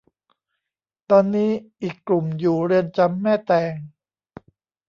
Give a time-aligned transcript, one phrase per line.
[1.11, 1.51] ตอนนี้
[1.81, 3.75] อีกกลุ่มอยู่เรือนจำแม่แตง